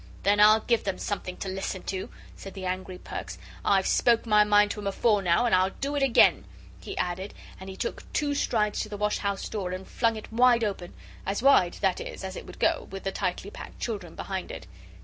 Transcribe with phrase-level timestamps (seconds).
[0.23, 4.43] "Then I'll give them something to listen to," said the angry Perks; "I've spoke my
[4.43, 6.45] mind to them afore now, and I'll do it again,"
[6.79, 10.33] he added, and he took two strides to the wash house door, and flung it
[10.33, 14.15] wide open as wide, that is, as it would go, with the tightly packed children
[14.15, 14.65] behind it.